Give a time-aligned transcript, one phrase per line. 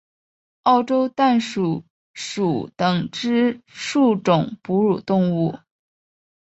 [0.63, 5.59] 澳洲弹鼠属等之数种哺乳动物。